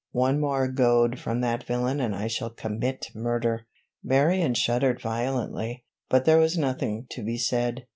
[0.13, 3.67] "One more goad from that villain and I shall commit murder!"
[4.03, 7.85] Marion shuddered violently, but there was nothing to be said.